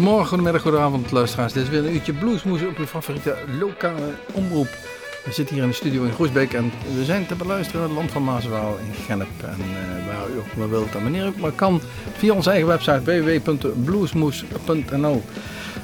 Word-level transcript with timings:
Goedemorgen, 0.00 0.28
goedemiddag, 0.28 0.62
goedenavond 0.62 1.10
luisteraars. 1.10 1.52
Dit 1.52 1.62
is 1.62 1.68
weer 1.68 1.86
een 1.86 1.94
uurtje 1.94 2.12
bluesmoes 2.12 2.62
op 2.62 2.76
uw 2.76 2.86
favoriete 2.86 3.36
lokale 3.58 4.14
omroep. 4.32 4.68
We 5.24 5.32
zitten 5.32 5.54
hier 5.54 5.64
in 5.64 5.70
de 5.70 5.76
studio 5.76 6.04
in 6.04 6.12
Groesbeek 6.12 6.52
en 6.52 6.72
we 6.94 7.04
zijn 7.04 7.26
te 7.26 7.34
beluisteren 7.34 7.80
in 7.80 7.86
het 7.86 7.96
land 7.96 8.10
van 8.10 8.24
Maaswaal 8.24 8.78
in 8.78 8.94
Gennep. 9.04 9.28
En 9.40 9.56
uh, 9.58 10.06
waar 10.06 10.30
u 10.34 10.38
ook 10.38 10.56
maar 10.56 10.70
wilt 10.70 10.94
en 10.94 11.02
wanneer 11.02 11.26
ook 11.26 11.36
maar 11.36 11.50
kan 11.50 11.80
via 12.16 12.32
onze 12.32 12.50
eigen 12.50 12.68
website 12.68 13.02
www.bluesmoes.nl 13.02 15.22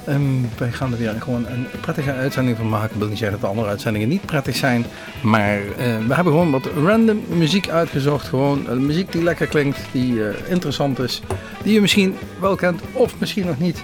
um, 0.08 0.48
Wij 0.58 0.72
gaan 0.72 0.92
er 0.92 0.98
weer 0.98 1.14
gewoon 1.18 1.46
een 1.46 1.66
prettige 1.80 2.12
uitzending 2.12 2.56
van 2.56 2.68
maken. 2.68 2.90
Ik 2.90 2.98
wil 2.98 3.08
niet 3.08 3.18
zeggen 3.18 3.40
dat 3.40 3.46
de 3.46 3.52
andere 3.54 3.68
uitzendingen 3.68 4.08
niet 4.08 4.26
prettig 4.26 4.56
zijn. 4.56 4.86
Maar 5.22 5.58
uh, 5.58 5.64
we 5.78 6.14
hebben 6.14 6.32
gewoon 6.32 6.50
wat 6.50 6.68
random 6.84 7.22
muziek 7.28 7.68
uitgezocht. 7.68 8.28
Gewoon 8.28 8.86
muziek 8.86 9.12
die 9.12 9.22
lekker 9.22 9.46
klinkt, 9.46 9.78
die 9.92 10.20
interessant 10.48 10.98
is. 10.98 11.22
Die 11.62 11.78
u 11.78 11.80
misschien 11.80 12.16
wel 12.40 12.56
kent 12.56 12.80
of 12.92 13.14
misschien 13.18 13.46
nog 13.46 13.58
niet. 13.58 13.82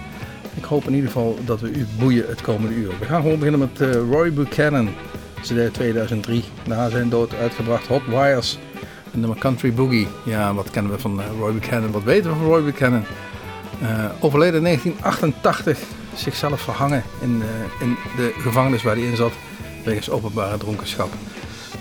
Ik 0.54 0.64
hoop 0.64 0.86
in 0.86 0.94
ieder 0.94 1.10
geval 1.10 1.38
dat 1.44 1.60
we 1.60 1.70
u 1.70 1.86
boeien 1.98 2.24
het 2.28 2.40
komende 2.40 2.74
uur. 2.74 2.92
We 2.98 3.04
gaan 3.04 3.22
gewoon 3.22 3.38
beginnen 3.38 3.60
met 3.60 3.94
Roy 4.10 4.32
Buchanan. 4.32 4.88
CD 5.42 5.74
2003. 5.74 6.44
Na 6.66 6.88
zijn 6.88 7.08
dood 7.08 7.34
uitgebracht 7.34 7.86
Hot 7.86 8.06
Wires. 8.06 8.58
En 9.12 9.20
nummer 9.20 9.38
Country 9.38 9.72
Boogie. 9.72 10.08
Ja, 10.24 10.54
wat 10.54 10.70
kennen 10.70 10.92
we 10.92 10.98
van 10.98 11.20
uh, 11.20 11.24
Roy 11.38 11.52
Buchanan? 11.52 11.90
Wat 11.90 12.02
weten 12.02 12.30
we 12.30 12.36
van 12.36 12.46
Roy 12.46 12.62
Buchanan? 12.62 13.04
Uh, 13.82 14.04
overleden 14.20 14.56
in 14.56 14.64
1988. 14.64 15.78
Zichzelf 16.14 16.60
verhangen 16.60 17.02
in, 17.20 17.42
uh, 17.42 17.88
in 17.88 17.96
de 18.16 18.32
gevangenis 18.38 18.82
waar 18.82 18.96
hij 18.96 19.04
in 19.04 19.16
zat. 19.16 19.32
Wegens 19.84 20.10
openbare 20.10 20.58
dronkenschap. 20.58 21.12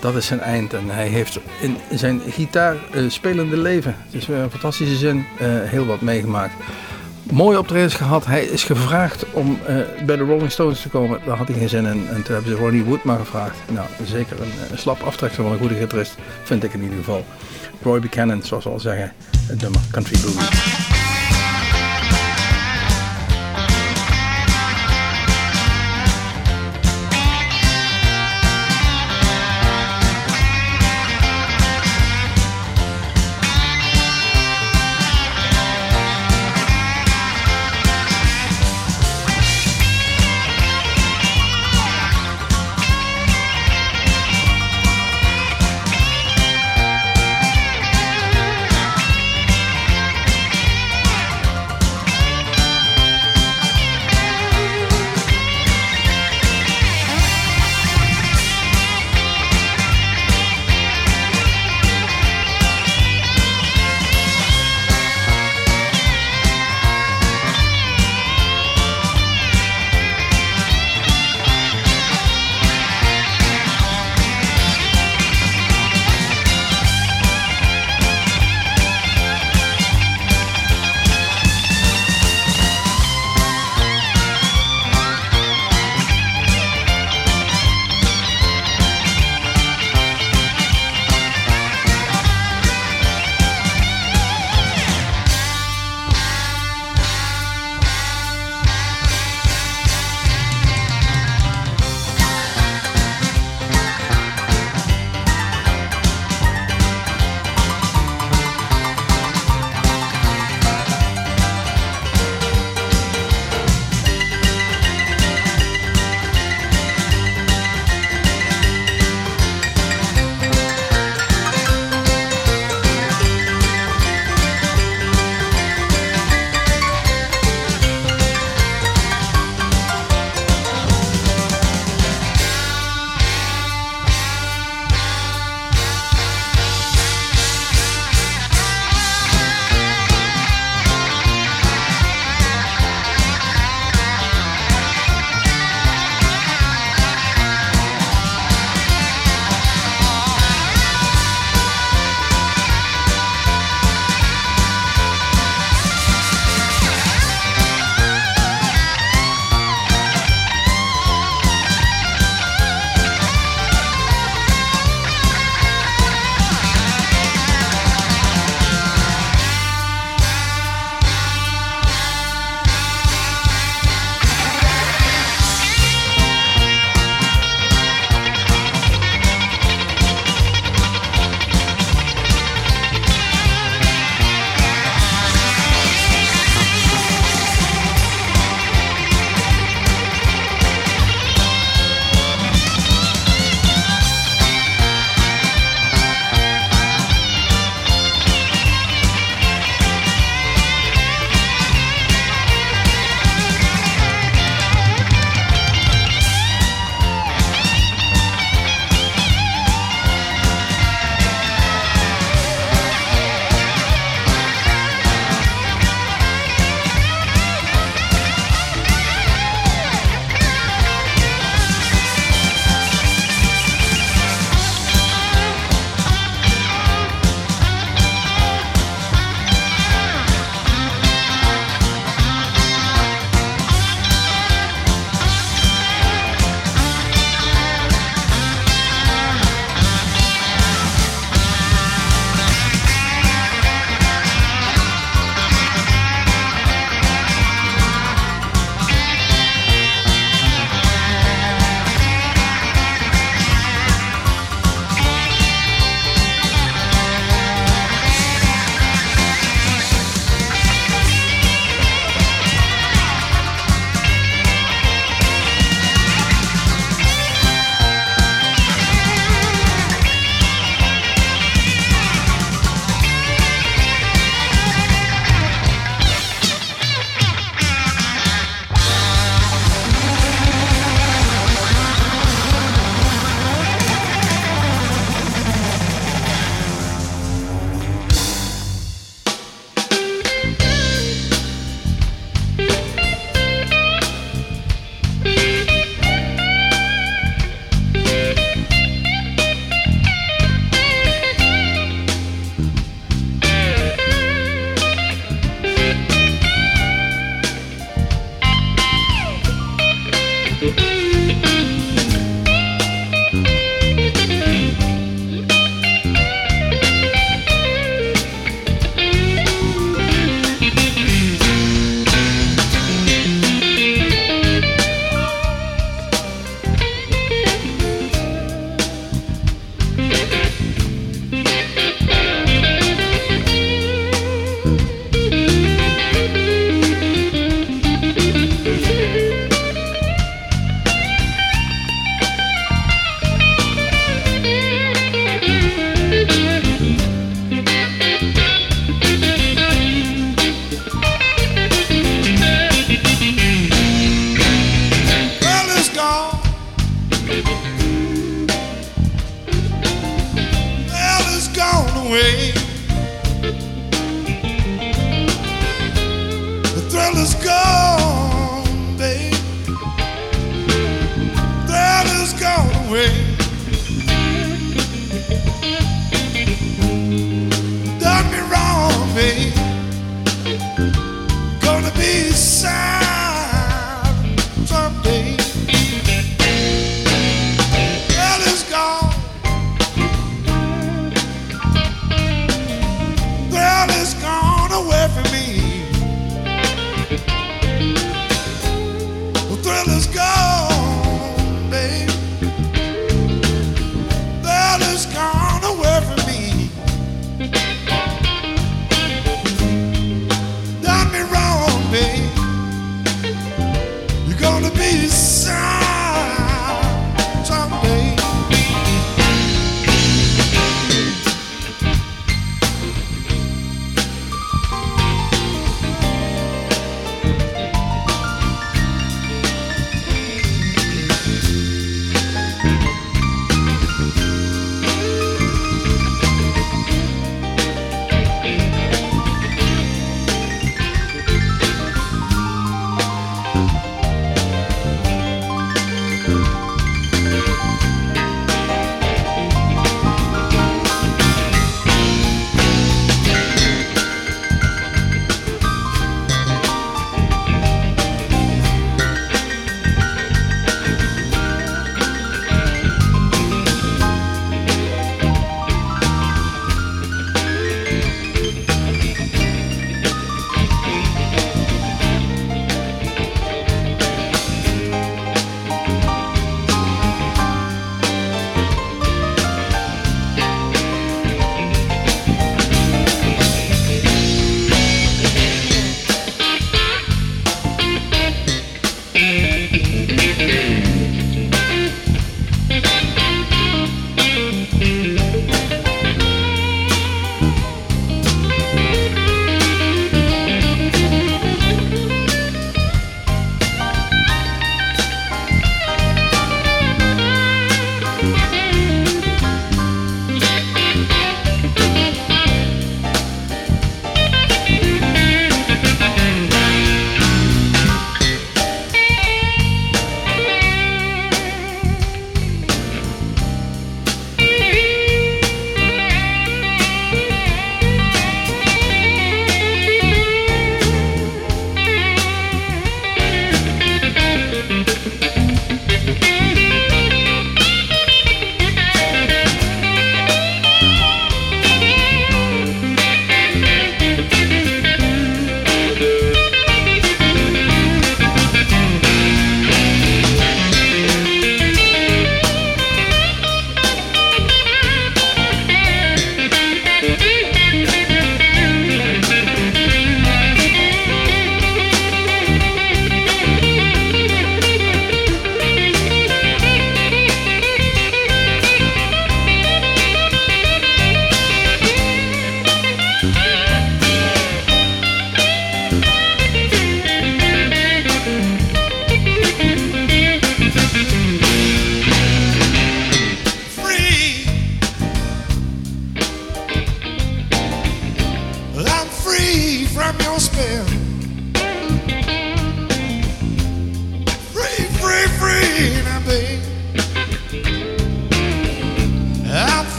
Dat 0.00 0.16
is 0.16 0.26
zijn 0.26 0.40
eind. 0.40 0.72
En 0.74 0.88
hij 0.88 1.06
heeft 1.06 1.40
in 1.60 1.76
zijn 1.98 2.20
gitaar 2.20 2.76
spelende 3.08 3.56
leven. 3.56 3.94
Het 3.98 4.14
is 4.14 4.26
weer 4.26 4.38
een 4.38 4.50
fantastische 4.50 4.96
zin. 4.96 5.24
heel 5.64 5.86
wat 5.86 6.00
meegemaakt 6.00 6.54
mooie 7.22 7.58
optredens 7.58 7.94
gehad. 7.94 8.26
Hij 8.26 8.44
is 8.44 8.64
gevraagd 8.64 9.24
om 9.32 9.58
uh, 9.68 9.76
bij 10.06 10.16
de 10.16 10.24
Rolling 10.24 10.50
Stones 10.50 10.82
te 10.82 10.88
komen. 10.88 11.20
Daar 11.26 11.36
had 11.36 11.48
hij 11.48 11.56
geen 11.56 11.68
zin 11.68 11.86
in. 11.86 12.08
En 12.08 12.22
toen 12.22 12.34
hebben 12.34 12.52
ze 12.52 12.58
Ronnie 12.58 12.84
Wood 12.84 13.04
maar 13.04 13.18
gevraagd. 13.18 13.56
Nou, 13.68 13.86
zeker 14.04 14.40
een, 14.40 14.52
een 14.70 14.78
slap 14.78 15.02
aftreksel 15.02 15.42
van 15.42 15.52
een 15.52 15.58
goede 15.58 15.74
gitarist. 15.74 16.14
Vind 16.42 16.64
ik 16.64 16.72
in 16.72 16.82
ieder 16.82 16.98
geval. 16.98 17.24
Roy 17.82 18.00
Buchanan, 18.00 18.42
zoals 18.42 18.64
we 18.64 18.70
al 18.70 18.80
zeggen. 18.80 19.12
Het 19.46 19.60
nummer 19.60 19.80
Country 19.90 20.18
Blues. 20.18 21.09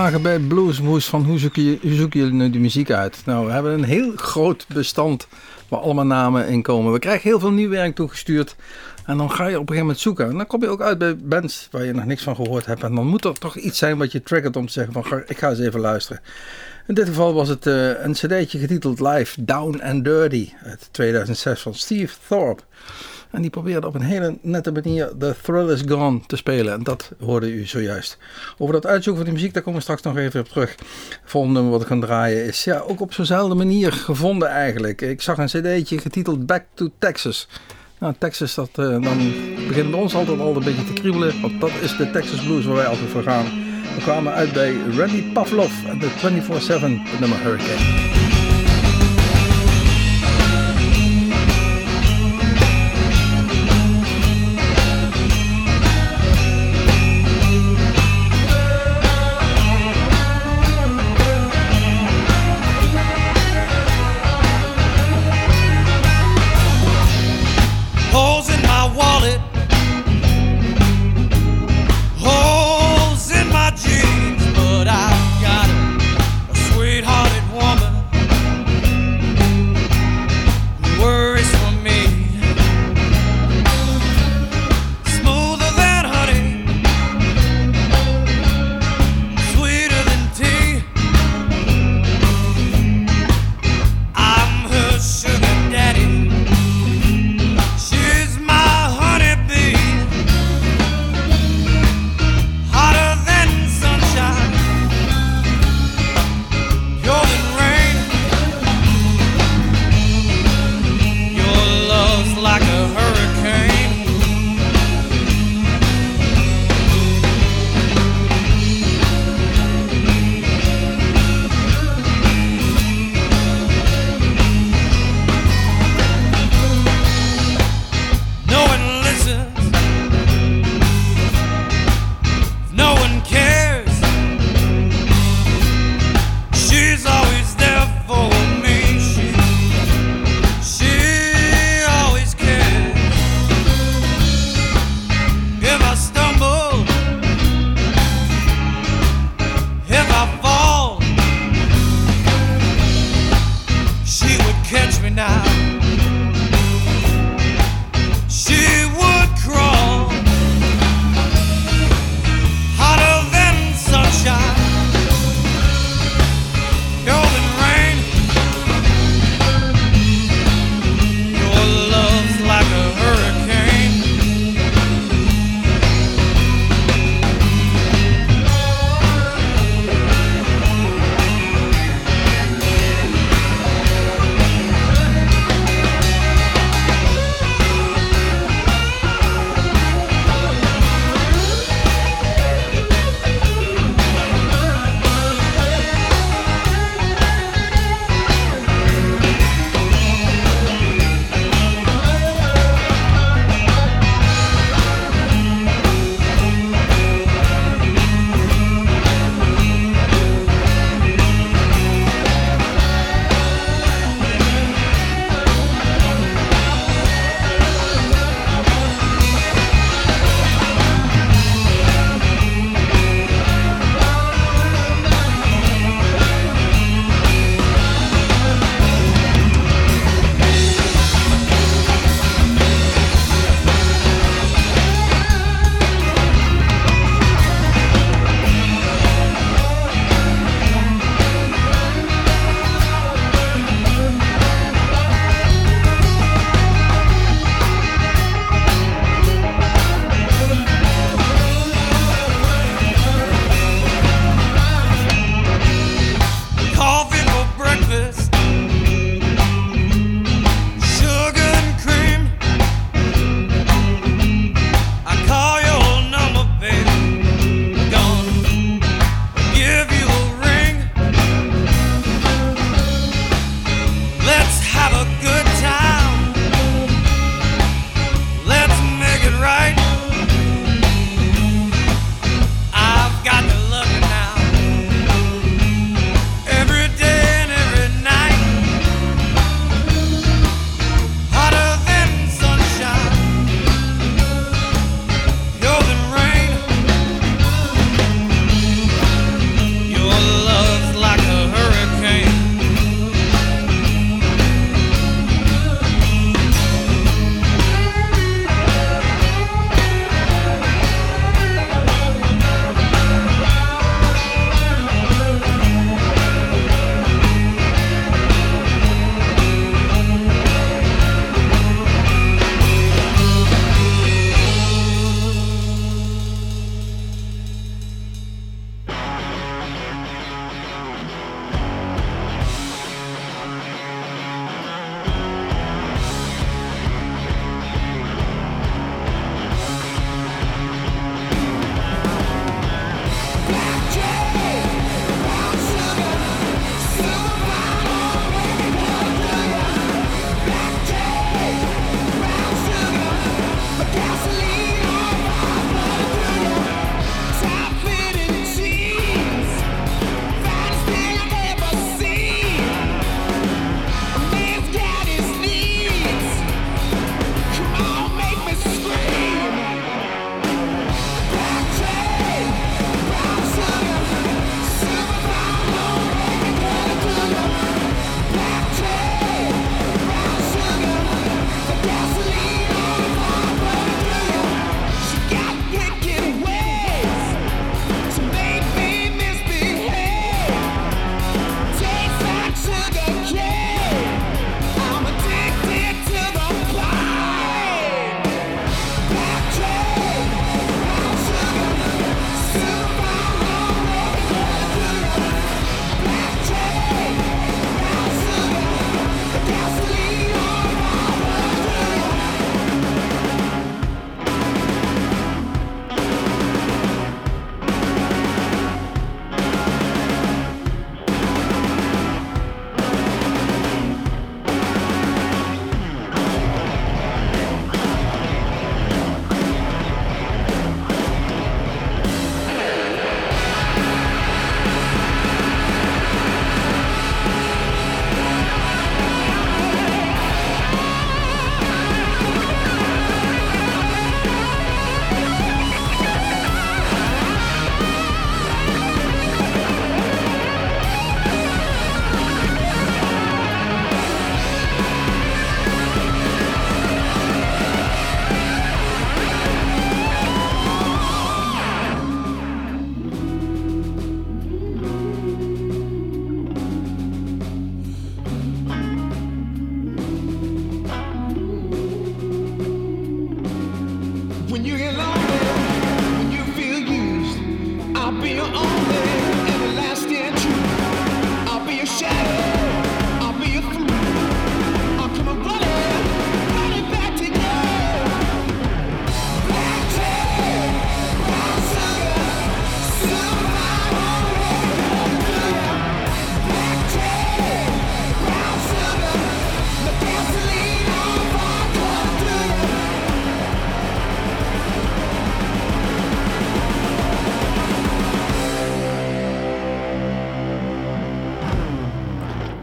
Vragen 0.00 0.22
bij 0.22 0.38
Bluesmoes 0.38 1.06
van 1.06 1.24
hoe 1.24 1.38
zoek, 1.38 1.56
je, 1.56 1.78
hoe 1.82 1.94
zoeken 1.94 2.20
jullie 2.20 2.34
nu 2.34 2.50
de 2.50 2.58
muziek 2.58 2.90
uit? 2.90 3.22
Nou, 3.24 3.46
we 3.46 3.52
hebben 3.52 3.72
een 3.72 3.84
heel 3.84 4.12
groot 4.16 4.66
bestand 4.68 5.26
waar 5.68 5.80
allemaal 5.80 6.06
namen 6.06 6.48
in 6.48 6.62
komen. 6.62 6.92
We 6.92 6.98
krijgen 6.98 7.28
heel 7.28 7.40
veel 7.40 7.50
nieuw 7.50 7.68
werk 7.68 7.94
toegestuurd. 7.94 8.56
En 9.04 9.16
dan 9.16 9.30
ga 9.30 9.46
je 9.46 9.54
op 9.54 9.60
een 9.60 9.66
gegeven 9.66 9.80
moment 9.80 9.98
zoeken. 9.98 10.28
En 10.28 10.36
dan 10.36 10.46
kom 10.46 10.62
je 10.62 10.68
ook 10.68 10.80
uit 10.80 10.98
bij 10.98 11.16
bands 11.16 11.68
waar 11.70 11.84
je 11.84 11.92
nog 11.92 12.04
niks 12.04 12.22
van 12.22 12.34
gehoord 12.34 12.66
hebt. 12.66 12.82
En 12.82 12.94
dan 12.94 13.06
moet 13.06 13.24
er 13.24 13.38
toch 13.38 13.56
iets 13.56 13.78
zijn 13.78 13.98
wat 13.98 14.12
je 14.12 14.22
triggert 14.22 14.56
om 14.56 14.66
te 14.66 14.72
zeggen 14.72 14.92
van 14.92 15.22
ik 15.26 15.38
ga 15.38 15.48
eens 15.48 15.58
even 15.58 15.80
luisteren. 15.80 16.22
In 16.86 16.94
dit 16.94 17.06
geval 17.06 17.34
was 17.34 17.48
het 17.48 17.66
eh, 17.66 18.04
een 18.04 18.12
cd'tje 18.12 18.58
getiteld 18.58 19.00
Live 19.00 19.44
Down 19.44 19.80
and 19.82 20.04
Dirty 20.04 20.52
uit 20.62 20.88
2006 20.90 21.60
van 21.60 21.74
Steve 21.74 22.14
Thorpe. 22.28 22.62
En 23.30 23.40
die 23.40 23.50
probeerde 23.50 23.86
op 23.86 23.94
een 23.94 24.00
hele 24.00 24.38
nette 24.42 24.72
manier 24.72 25.12
The 25.18 25.34
Thrill 25.42 25.70
Is 25.70 25.82
Gone 25.86 26.20
te 26.26 26.36
spelen. 26.36 26.72
En 26.72 26.82
dat 26.82 27.12
hoorde 27.20 27.52
u 27.52 27.66
zojuist. 27.66 28.18
Over 28.58 28.74
dat 28.74 28.86
uitzoeken 28.86 29.22
van 29.22 29.30
die 29.30 29.40
muziek, 29.40 29.54
daar 29.54 29.62
komen 29.62 29.78
we 29.78 29.84
straks 29.84 30.02
nog 30.02 30.16
even 30.16 30.40
op 30.40 30.48
terug. 30.48 30.70
Het 30.70 31.18
volgende 31.24 31.54
nummer 31.54 31.72
wat 31.72 31.82
ik 31.82 31.86
ga 31.86 31.98
draaien 32.00 32.44
is 32.44 32.64
ja, 32.64 32.78
ook 32.78 33.00
op 33.00 33.12
zo'nzelfde 33.12 33.54
manier 33.54 33.92
gevonden 33.92 34.48
eigenlijk. 34.48 35.00
Ik 35.00 35.22
zag 35.22 35.38
een 35.38 35.46
cd'tje 35.46 35.98
getiteld 35.98 36.46
Back 36.46 36.64
to 36.74 36.90
Texas. 36.98 37.48
Nou, 37.98 38.14
Texas, 38.18 38.54
dat, 38.54 38.70
eh, 38.72 38.86
dan 38.86 39.32
begint 39.68 39.90
bij 39.90 40.00
ons 40.00 40.14
altijd 40.14 40.40
al 40.40 40.56
een 40.56 40.64
beetje 40.64 40.84
te 40.84 40.92
kriebelen. 40.92 41.40
Want 41.40 41.60
dat 41.60 41.72
is 41.80 41.96
de 41.96 42.10
Texas 42.10 42.44
Blues 42.44 42.64
waar 42.64 42.76
wij 42.76 42.86
altijd 42.86 43.08
voor 43.08 43.22
gaan. 43.22 43.44
We 43.94 44.00
kwamen 44.02 44.32
uit 44.32 44.52
bij 44.52 44.76
Randy 44.96 45.32
Pavlov 45.32 45.72
en 45.86 45.98
de 45.98 46.08
24-7, 46.08 47.00
het 47.04 47.20
nummer 47.20 47.38
Hurricane. 47.38 48.29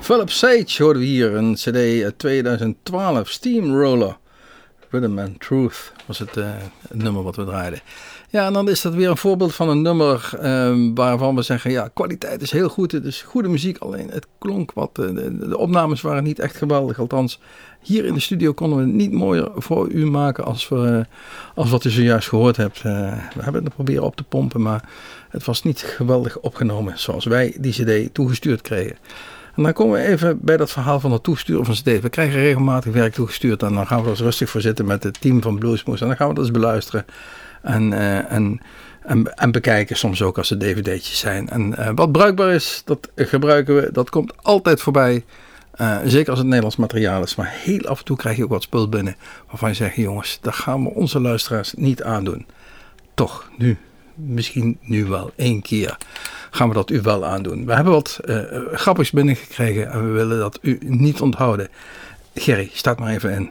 Philip 0.07 0.29
Sage 0.29 0.83
hoorden 0.83 1.01
we 1.01 1.07
hier, 1.07 1.35
een 1.35 1.53
cd 1.53 2.03
uit 2.03 2.19
2012, 2.19 3.29
Steamroller. 3.29 4.17
Rhythm 4.89 5.19
and 5.19 5.39
Truth 5.39 5.91
was 6.05 6.19
het, 6.19 6.37
uh, 6.37 6.45
het, 6.87 7.03
nummer 7.03 7.23
wat 7.23 7.35
we 7.35 7.45
draaiden. 7.45 7.79
Ja, 8.29 8.45
en 8.45 8.53
dan 8.53 8.69
is 8.69 8.81
dat 8.81 8.93
weer 8.93 9.09
een 9.09 9.17
voorbeeld 9.17 9.55
van 9.55 9.69
een 9.69 9.81
nummer 9.81 10.29
uh, 10.41 10.91
waarvan 10.93 11.35
we 11.35 11.41
zeggen, 11.41 11.71
ja, 11.71 11.89
kwaliteit 11.93 12.41
is 12.41 12.51
heel 12.51 12.69
goed, 12.69 12.91
het 12.91 13.05
is 13.05 13.21
goede 13.21 13.49
muziek, 13.49 13.77
alleen 13.77 14.09
het 14.09 14.27
klonk 14.37 14.71
wat, 14.73 14.95
de, 14.95 15.37
de, 15.47 15.57
opnames 15.57 16.01
waren 16.01 16.23
niet 16.23 16.39
echt 16.39 16.57
geweldig, 16.57 16.99
althans 16.99 17.39
hier 17.81 18.05
in 18.05 18.13
de 18.13 18.19
studio 18.19 18.53
konden 18.53 18.77
we 18.77 18.83
het 18.83 18.93
niet 18.93 19.11
mooier 19.11 19.51
voor 19.55 19.89
u 19.89 20.05
maken 20.05 20.45
als, 20.45 20.67
we, 20.67 21.05
als 21.55 21.69
wat 21.69 21.83
u 21.83 21.89
zojuist 21.89 22.27
gehoord 22.27 22.57
hebt. 22.57 22.81
We 22.81 23.19
hebben 23.39 23.63
het 23.63 23.73
proberen 23.73 24.03
op 24.03 24.15
te 24.15 24.23
pompen, 24.23 24.61
maar 24.61 24.89
het 25.29 25.45
was 25.45 25.63
niet 25.63 25.81
geweldig 25.81 26.39
opgenomen 26.39 26.99
zoals 26.99 27.25
wij 27.25 27.55
die 27.59 27.71
cd 27.71 28.13
toegestuurd 28.13 28.61
kregen. 28.61 28.97
En 29.57 29.63
dan 29.63 29.73
komen 29.73 29.99
we 29.99 30.07
even 30.07 30.39
bij 30.41 30.57
dat 30.57 30.71
verhaal 30.71 30.99
van 30.99 31.11
het 31.11 31.23
toesturen 31.23 31.65
van 31.65 31.73
CD. 31.73 32.01
We 32.01 32.09
krijgen 32.09 32.39
regelmatig 32.39 32.93
werk 32.93 33.13
toegestuurd 33.13 33.63
en 33.63 33.73
dan 33.73 33.87
gaan 33.87 34.03
we 34.03 34.09
er 34.09 34.17
rustig 34.17 34.49
voor 34.49 34.61
zitten 34.61 34.85
met 34.85 35.03
het 35.03 35.21
team 35.21 35.41
van 35.41 35.59
Bluesmoes. 35.59 36.01
En 36.01 36.07
dan 36.07 36.15
gaan 36.15 36.27
we 36.27 36.33
dat 36.33 36.43
eens 36.43 36.53
beluisteren 36.53 37.05
en, 37.61 37.91
uh, 37.91 38.31
en, 38.31 38.61
en, 39.01 39.35
en, 39.35 39.51
bekijken, 39.51 39.95
soms 39.95 40.21
ook 40.21 40.37
als 40.37 40.51
er 40.51 40.59
dvd'tjes 40.59 41.19
zijn. 41.19 41.49
En 41.49 41.75
uh, 41.79 41.89
wat 41.95 42.11
bruikbaar 42.11 42.53
is, 42.53 42.81
dat 42.85 43.09
gebruiken 43.15 43.75
we, 43.75 43.89
dat 43.91 44.09
komt 44.09 44.33
altijd 44.41 44.81
voorbij. 44.81 45.25
Uh, 45.81 45.97
zeker 46.05 46.29
als 46.29 46.37
het 46.37 46.47
Nederlands 46.47 46.75
materiaal 46.75 47.23
is. 47.23 47.35
Maar 47.35 47.53
heel 47.63 47.81
af 47.81 47.99
en 47.99 48.05
toe 48.05 48.17
krijg 48.17 48.37
je 48.37 48.43
ook 48.43 48.49
wat 48.49 48.63
spul 48.63 48.89
binnen 48.89 49.15
waarvan 49.47 49.69
je 49.69 49.75
zegt, 49.75 49.95
jongens, 49.95 50.37
dat 50.41 50.55
gaan 50.55 50.83
we 50.83 50.89
onze 50.89 51.19
luisteraars 51.19 51.73
niet 51.73 52.03
aandoen. 52.03 52.45
Toch, 53.13 53.49
nu, 53.57 53.77
misschien 54.17 54.77
nu 54.81 55.05
wel 55.05 55.31
één 55.35 55.61
keer 55.61 55.97
gaan 56.51 56.67
we 56.67 56.73
dat 56.73 56.89
u 56.89 57.01
wel 57.01 57.25
aandoen. 57.25 57.65
We 57.65 57.73
hebben 57.73 57.93
wat 57.93 58.19
uh, 58.25 58.39
grappigs 58.71 59.11
binnengekregen 59.11 59.91
en 59.91 60.05
we 60.05 60.11
willen 60.11 60.39
dat 60.39 60.59
u 60.61 60.77
niet 60.81 61.21
onthouden. 61.21 61.69
Gerry, 62.33 62.69
start 62.73 62.99
maar 62.99 63.13
even 63.13 63.31
in. 63.31 63.49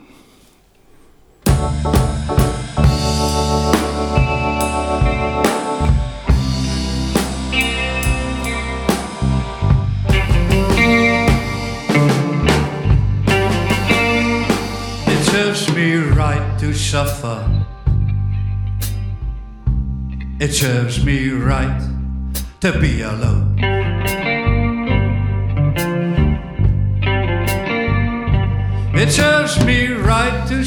Suffer. 16.97 17.76
It 20.39 20.53
serves 20.53 21.03
me 21.03 21.31
right 21.31 21.81
to 22.61 22.79
be 22.79 23.01
alone. 23.01 23.59
It 28.95 29.11
serves 29.11 29.65
me 29.65 29.87
right 29.93 30.47
to 30.49 30.63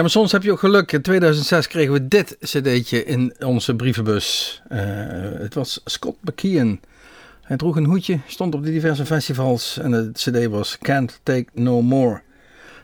Maar 0.00 0.10
soms 0.10 0.32
heb 0.32 0.42
je 0.42 0.52
ook 0.52 0.58
geluk. 0.58 0.92
In 0.92 1.02
2006 1.02 1.66
kregen 1.66 1.92
we 1.92 2.08
dit 2.08 2.36
cd'tje 2.40 3.04
in 3.04 3.34
onze 3.44 3.76
brievenbus. 3.76 4.60
Eh, 4.68 4.80
het 5.38 5.54
was 5.54 5.80
Scott 5.84 6.16
McKeon. 6.20 6.80
Hij 7.42 7.56
droeg 7.56 7.76
een 7.76 7.84
hoedje, 7.84 8.18
stond 8.26 8.54
op 8.54 8.64
de 8.64 8.70
diverse 8.70 9.06
festivals 9.06 9.78
en 9.78 9.92
het 9.92 10.12
cd 10.12 10.46
was 10.46 10.78
Can't 10.78 11.20
Take 11.22 11.46
No 11.54 11.82
More. 11.82 12.20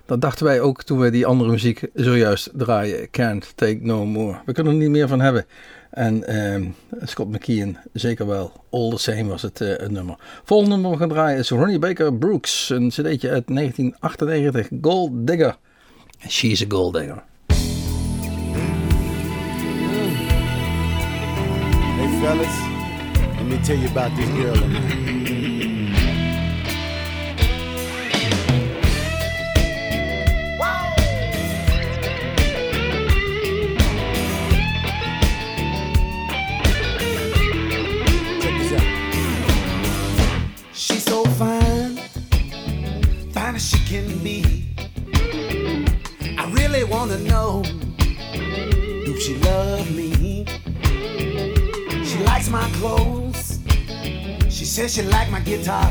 Dat 0.06 0.20
dachten 0.20 0.44
wij 0.44 0.60
ook 0.60 0.82
toen 0.82 0.98
we 0.98 1.10
die 1.10 1.26
andere 1.26 1.50
muziek 1.50 1.80
zojuist 1.94 2.50
draaien. 2.54 3.10
Can't 3.10 3.52
Take 3.54 3.78
No 3.80 4.04
More. 4.04 4.38
We 4.46 4.52
kunnen 4.52 4.72
er 4.72 4.78
niet 4.78 4.90
meer 4.90 5.08
van 5.08 5.20
hebben. 5.20 5.46
En 5.90 6.26
ehm, 6.26 6.68
Scott 7.02 7.30
McKeon 7.30 7.78
zeker 7.92 8.26
wel. 8.26 8.52
All 8.70 8.90
the 8.90 8.98
Same 8.98 9.24
was 9.24 9.42
het, 9.42 9.58
het 9.58 9.90
nummer. 9.90 10.16
Volgende 10.44 10.74
nummer 10.74 10.90
we 10.90 10.96
gaan 10.96 11.08
draaien 11.08 11.38
is 11.38 11.50
Ronnie 11.50 11.78
Baker 11.78 12.14
Brooks. 12.14 12.70
Een 12.70 12.88
cd'tje 12.88 13.30
uit 13.30 13.46
1998. 13.46 14.68
Gold 14.80 15.10
Digger. 15.26 15.56
She's 16.28 16.62
a 16.62 16.66
Gold 16.66 16.94
Digger. 16.94 17.22
Hey 21.96 22.20
fellas, 22.20 22.56
let 23.36 23.46
me 23.46 23.58
tell 23.58 23.76
you 23.76 23.88
about 23.88 24.16
this 24.16 24.28
girl 24.30 24.56
She 54.76 54.82
says 54.82 54.94
she 54.94 55.02
like 55.04 55.30
my 55.30 55.40
guitar. 55.40 55.88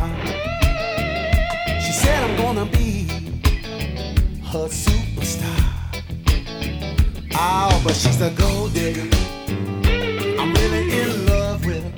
She 1.82 1.92
said 1.92 2.24
I'm 2.24 2.38
gonna 2.38 2.68
be 2.68 3.08
her 4.44 4.68
superstar. 4.70 5.58
Oh, 7.34 7.82
but 7.84 7.96
she's 7.96 8.22
a 8.22 8.30
gold 8.30 8.76
digger. 8.76 9.10
I'm 10.40 10.54
really 10.54 11.02
in 11.02 11.26
love 11.26 11.66
with 11.66 11.84
her. 11.84 11.94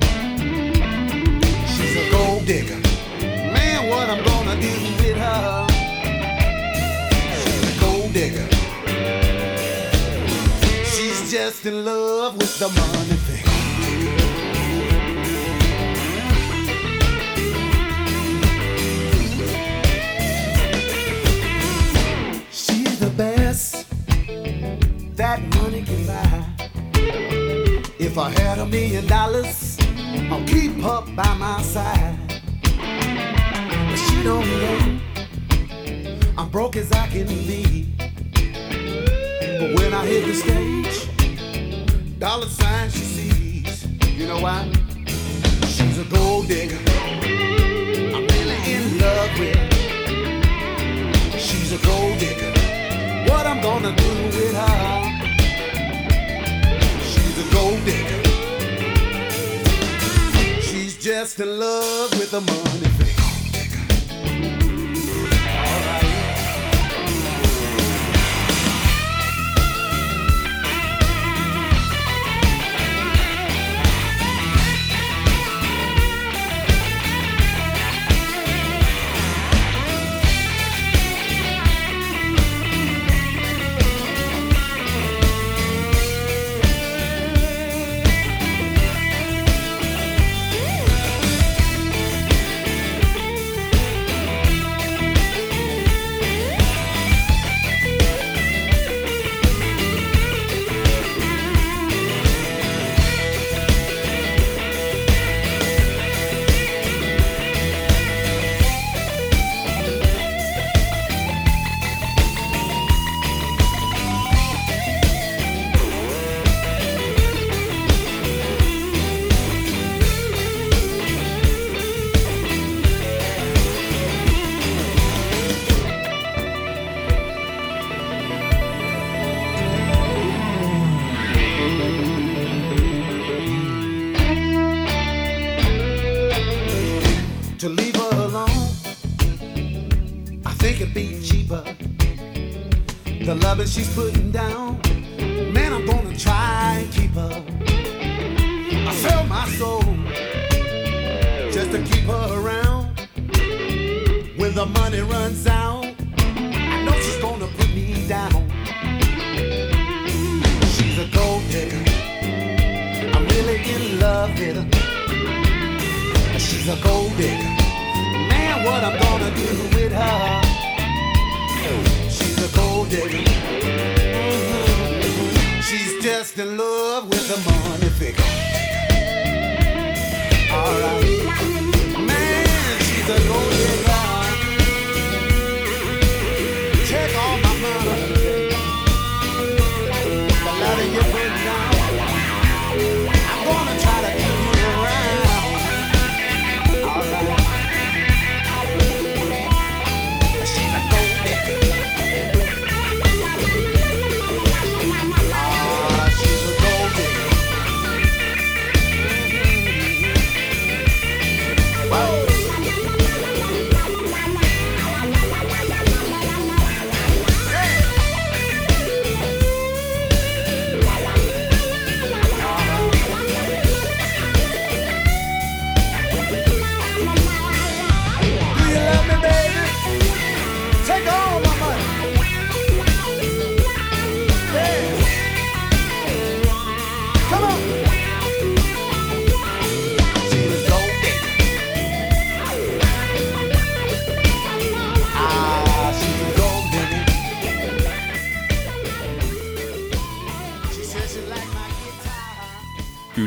She's 1.76 1.94
a 1.94 2.10
gold 2.10 2.46
digger. 2.46 2.80
Man, 3.20 3.90
what 3.90 4.08
I'm 4.08 4.24
gonna 4.24 4.58
do 4.58 4.72
with 5.02 5.18
her? 5.18 5.66
She's 7.44 7.76
a 7.76 7.80
gold 7.82 8.14
digger. 8.14 8.48
She's 10.86 11.30
just 11.30 11.66
in 11.66 11.84
love 11.84 12.38
with 12.38 12.58
the 12.58 12.68
money 12.70 13.18
thing. 13.26 13.37
If 28.10 28.16
I 28.16 28.30
had 28.30 28.58
a 28.58 28.64
million 28.64 29.06
dollars, 29.06 29.76
I'll 30.30 30.42
keep 30.46 30.72
her 30.80 31.02
by 31.14 31.34
my 31.34 31.60
side. 31.60 32.16
But 32.62 33.96
she 33.96 34.22
don't 34.22 34.48
know 34.48 34.98
I'm 36.38 36.48
broke 36.48 36.76
as 36.76 36.90
I 36.90 37.06
can 37.08 37.26
be. 37.26 37.92
But 39.60 39.74
when 39.78 39.92
I 39.92 40.06
hit 40.06 40.24
the 40.24 40.32
stage, 40.32 41.10
dollar 42.18 42.48
signs 42.48 42.94
she 42.94 43.04
sees. 43.04 43.86
You 44.18 44.26
know 44.26 44.40
why? 44.40 44.72
She's 45.66 45.98
a 45.98 46.04
gold 46.04 46.48
digger. 46.48 46.80
I'm 48.16 48.26
really 48.26 48.58
in 48.72 48.98
love 48.98 49.38
with. 49.38 49.72
She's 51.38 51.72
a 51.72 51.78
gold 51.86 52.18
digger. 52.18 52.52
What 53.30 53.46
I'm 53.46 53.60
gonna 53.60 53.94
do 53.94 54.08
with 54.34 54.54
her? 54.56 55.07
She's 57.58 57.66
gold 57.66 57.84
digger. 57.84 58.22
She's 60.62 60.96
just 61.02 61.40
in 61.40 61.58
love 61.58 62.10
with 62.12 62.30
the 62.30 62.40
money 62.40 63.07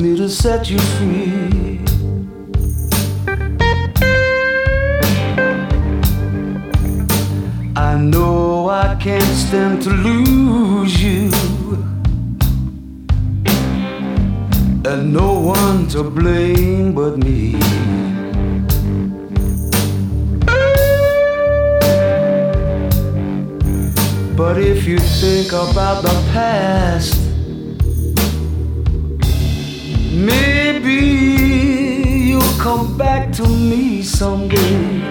Me 0.00 0.16
to 0.16 0.28
set 0.28 0.70
you 0.70 0.78
free. 0.78 1.80
I 7.76 7.96
know 7.98 8.68
I 8.70 8.96
can't 9.00 9.22
stand 9.22 9.82
to 9.82 9.90
lose 9.90 11.02
you. 11.02 11.30
And 14.86 15.12
no 15.12 15.40
one 15.40 15.86
to 15.88 16.02
blame 16.02 16.94
but 16.94 17.18
me. 17.18 17.52
But 24.36 24.58
if 24.58 24.86
you 24.86 24.98
think 24.98 25.52
about 25.52 26.02
the 26.02 26.14
past, 26.32 27.13
maybe 30.24 30.94
you'll 32.28 32.58
come 32.58 32.96
back 32.96 33.32
to 33.32 33.46
me 33.48 34.02
someday. 34.02 35.03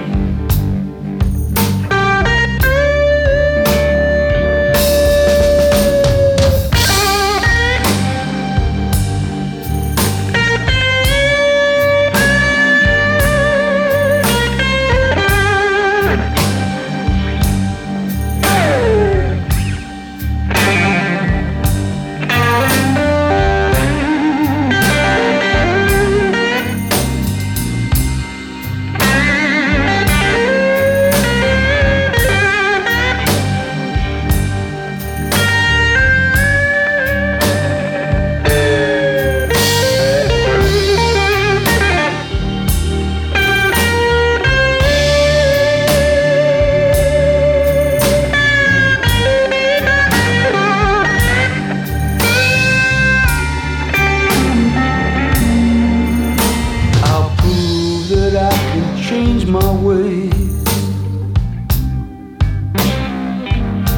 Change 59.13 59.45
my 59.45 59.71
ways. 59.87 60.63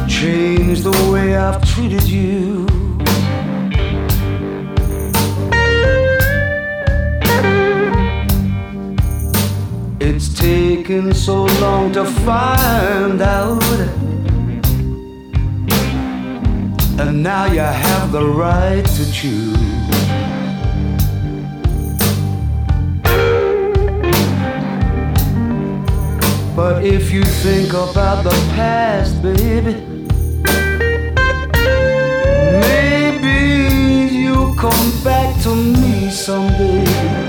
Change 0.09 0.81
the 0.81 0.95
way 1.11 1.37
I've 1.37 1.61
treated 1.73 2.03
you. 2.03 2.67
It's 10.01 10.27
taken 10.37 11.13
so 11.13 11.45
long 11.63 11.93
to 11.93 12.03
find 12.27 13.21
out. 13.21 13.63
And 16.99 17.23
now 17.23 17.45
you 17.45 17.61
have 17.61 18.11
the 18.11 18.25
right 18.43 18.85
to 18.97 19.11
choose. 19.13 19.84
But 26.55 26.85
if 26.85 27.11
you 27.11 27.21
think 27.23 27.73
about 27.73 28.23
the 28.23 28.29
past, 28.55 29.21
baby, 29.21 29.73
maybe 32.63 34.15
you'll 34.15 34.55
come 34.55 35.03
back 35.03 35.35
to 35.43 35.53
me 35.53 36.09
someday. 36.09 37.24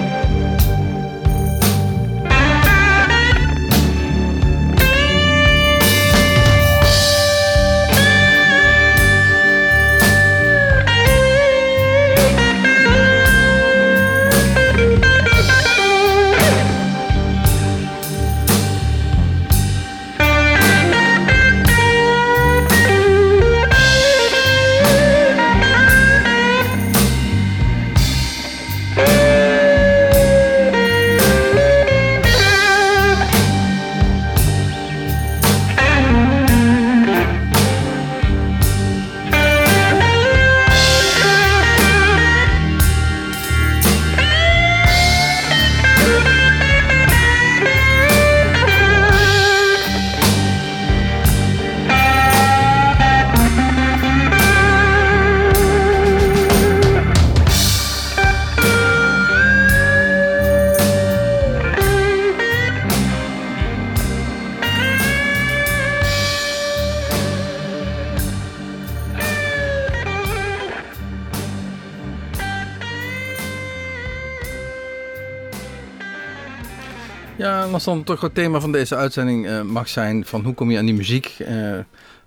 Ja, 77.36 77.64
en 77.64 77.72
als 77.72 77.84
dan 77.84 78.04
toch 78.04 78.20
het 78.20 78.34
thema 78.34 78.60
van 78.60 78.72
deze 78.72 78.96
uitzending 78.96 79.46
eh, 79.46 79.62
mag 79.62 79.88
zijn 79.88 80.24
van 80.24 80.44
hoe 80.44 80.54
kom 80.54 80.70
je 80.70 80.78
aan 80.78 80.84
die 80.84 80.94
muziek. 80.94 81.36
Eh, 81.38 81.78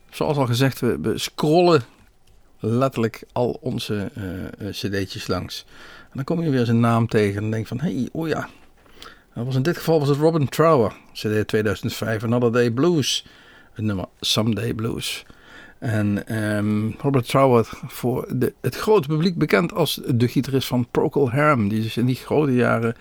zoals 0.10 0.38
al 0.38 0.46
gezegd, 0.46 0.80
we, 0.80 1.12
scrollen 1.16 1.82
letterlijk 2.60 3.24
al 3.32 3.58
onze 3.62 4.12
eh, 4.14 4.70
cd'tjes 4.70 5.28
langs. 5.28 5.66
En 6.02 6.12
dan 6.14 6.24
kom 6.24 6.42
je 6.42 6.50
weer 6.50 6.66
zijn 6.66 6.80
naam 6.80 7.08
tegen 7.08 7.44
en 7.44 7.52
denk 7.52 7.68
van, 7.68 7.80
hé, 7.80 7.94
hey, 7.94 8.10
oh 8.12 8.28
ja. 8.28 8.50
Dat 9.34 9.46
was 9.46 9.56
in 9.56 9.62
dit 9.62 9.78
geval 9.78 10.00
was 10.00 10.10
het 10.10 10.18
Robin 10.18 10.50
Trower, 10.50 10.94
cd 11.14 11.48
2005, 11.48 12.24
Another 12.24 12.52
Day 12.52 12.72
Blues. 12.72 13.26
Het 13.74 13.86
nummer 13.86 14.06
Someday 14.20 14.74
Blues. 14.74 15.26
En 15.80 16.28
ehm, 16.28 16.92
Robert 17.02 17.28
Trower 17.28 17.70
voor 17.88 18.28
het 18.62 18.76
grote 18.76 19.08
publiek 19.08 19.38
bekend 19.38 19.74
als 19.74 20.02
de 20.06 20.28
gitarist 20.28 20.68
van 20.68 20.88
Procol 20.92 21.32
Harum. 21.32 21.68
Die 21.68 21.82
dus 21.82 21.98
in 21.98 22.06
die 22.06 22.16
grote 22.16 22.54
jaren, 22.54 22.96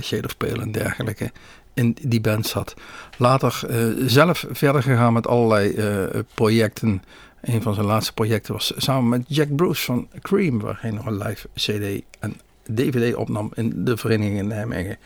Shade 0.00 0.26
of 0.26 0.36
Pale 0.36 0.60
en 0.60 0.72
dergelijke, 0.72 1.30
in 1.74 1.96
die 2.02 2.20
band 2.20 2.46
zat. 2.46 2.74
Later 3.16 3.60
eh, 3.68 3.78
zelf 4.06 4.44
verder 4.50 4.82
gegaan 4.82 5.12
met 5.12 5.26
allerlei 5.26 5.74
eh, 5.74 6.20
projecten. 6.34 7.02
Een 7.40 7.62
van 7.62 7.74
zijn 7.74 7.86
laatste 7.86 8.12
projecten 8.12 8.52
was 8.52 8.72
samen 8.76 9.08
met 9.08 9.24
Jack 9.26 9.56
Bruce 9.56 9.84
van 9.84 10.08
Cream, 10.20 10.60
waar 10.60 10.78
hij 10.80 10.90
nog 10.90 11.06
een 11.06 11.18
live 11.18 11.48
CD 11.54 12.04
en 12.20 12.40
DVD 12.74 13.14
opnam 13.14 13.50
in 13.54 13.84
de 13.84 13.96
vereniging 13.96 14.38
in 14.38 14.46
Nijmegen. 14.46 14.96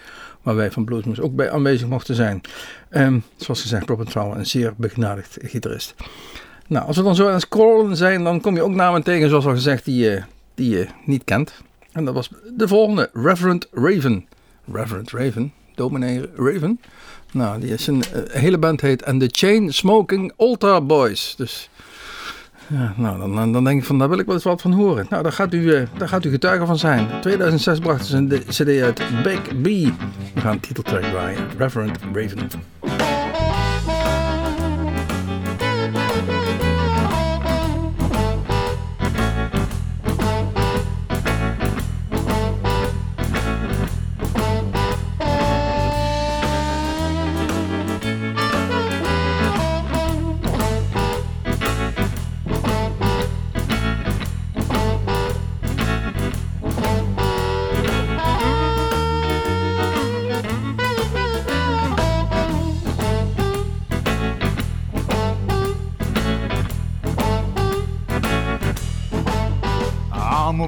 Waar 0.42 0.54
wij 0.54 0.70
van 0.70 0.84
Bluesmoes 0.84 1.20
ook 1.20 1.34
bij 1.34 1.50
aanwezig 1.50 1.88
mochten 1.88 2.14
zijn. 2.14 2.40
Ehm, 2.88 3.18
zoals 3.36 3.60
gezegd, 3.60 3.88
Robert 3.88 4.10
Trower, 4.10 4.38
een 4.38 4.46
zeer 4.46 4.74
begnadigd 4.76 5.38
gitarist. 5.40 5.94
Nou, 6.66 6.86
als 6.86 6.96
we 6.96 7.02
dan 7.02 7.14
zo 7.14 7.26
aan 7.26 7.32
het 7.32 7.42
scrollen 7.42 7.96
zijn, 7.96 8.24
dan 8.24 8.40
kom 8.40 8.54
je 8.54 8.62
ook 8.62 8.74
namen 8.74 9.02
tegen, 9.02 9.28
zoals 9.28 9.46
al 9.46 9.54
gezegd, 9.54 9.84
die 9.84 10.22
die 10.54 10.70
je 10.70 10.86
niet 11.04 11.24
kent. 11.24 11.62
En 11.92 12.04
dat 12.04 12.14
was 12.14 12.30
de 12.56 12.68
volgende, 12.68 13.10
Reverend 13.12 13.68
Raven. 13.72 14.26
Reverend 14.72 15.10
Raven, 15.10 15.52
dominee 15.74 16.30
Raven. 16.36 16.80
Nou, 17.32 17.60
die 17.60 17.70
is 17.70 17.86
een 17.86 18.02
eh, 18.02 18.40
hele 18.40 18.58
band 18.58 18.80
heet 18.80 19.04
And 19.04 19.20
the 19.20 19.28
Chain 19.30 19.72
Smoking 19.72 20.32
Altar 20.36 20.86
Boys. 20.86 21.34
Dus 21.36 21.70
ja, 22.66 22.94
nou, 22.96 23.34
dan, 23.34 23.52
dan 23.52 23.64
denk 23.64 23.80
ik 23.80 23.86
van, 23.86 23.98
daar 23.98 24.08
wil 24.08 24.18
ik 24.18 24.26
wel 24.26 24.34
eens 24.34 24.44
wat 24.44 24.60
van 24.60 24.72
horen. 24.72 25.06
Nou, 25.08 25.22
daar 25.22 25.32
gaat 25.32 25.54
u, 25.54 25.86
daar 25.98 26.08
gaat 26.08 26.24
u 26.24 26.30
getuige 26.30 26.66
van 26.66 26.78
zijn. 26.78 27.08
2006 27.20 27.78
brachten 27.78 28.06
ze 28.06 28.16
een 28.16 28.28
cd 28.48 28.82
uit 28.82 29.22
Big 29.22 29.42
B. 29.42 29.64
We 30.34 30.40
gaan 30.40 30.60
titeltrack 30.60 31.02
draaien, 31.02 31.48
Reverend 31.58 31.98
Raven. 32.12 33.11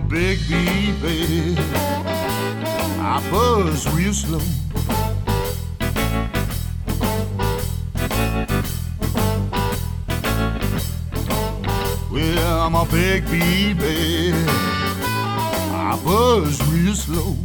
Big 0.09 0.39
baby. 0.49 1.57
I 3.01 3.23
buzz 3.31 3.87
real 3.95 4.13
slow. 4.13 4.41
Well, 12.11 12.61
I'm 12.63 12.75
a 12.75 12.85
big 12.91 13.25
baby. 13.27 14.33
I 15.73 16.01
buzz 16.05 16.61
real 16.71 16.95
slow. 16.95 17.37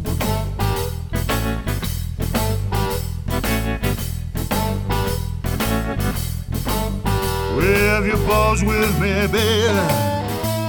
Well, 7.56 8.04
if 8.04 8.08
you 8.08 8.28
buzz 8.28 8.64
with 8.64 9.02
me, 9.02 9.28
baby. 9.28 10.19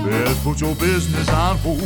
Best 0.04 0.42
put 0.42 0.60
your 0.60 0.74
business 0.76 1.28
on 1.28 1.58
hold. 1.58 1.82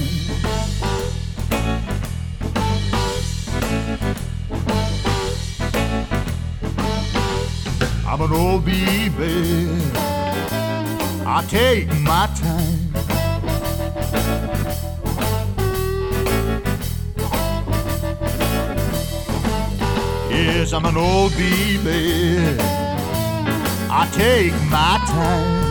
I'm 8.06 8.20
an 8.20 8.32
old 8.32 8.64
baby. 8.64 9.68
I 11.26 11.44
take 11.48 11.88
my 12.00 12.28
time. 12.36 12.84
Yes, 20.30 20.72
I'm 20.72 20.84
an 20.84 20.96
old 20.96 21.32
baby. 21.32 22.56
I 23.90 24.08
take 24.12 24.52
my 24.70 25.04
time. 25.08 25.63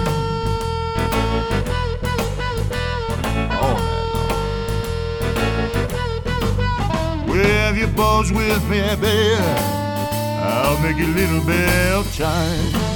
Buzz 7.96 8.32
with 8.32 8.64
me, 8.70 8.80
baby, 8.96 9.36
I'll 9.40 10.82
make 10.82 10.98
your 10.98 11.08
little 11.10 11.46
bell 11.46 12.04
chime. 12.06 12.93